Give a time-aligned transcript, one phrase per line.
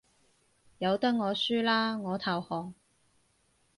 [0.79, 2.73] 由得我輸啦，我投降